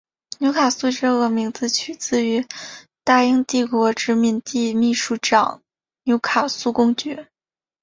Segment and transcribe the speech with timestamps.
[0.39, 2.47] 纽卡素这个名字取自于
[3.03, 5.61] 大英帝国殖民地秘书长
[6.05, 7.27] 纽卡素公爵。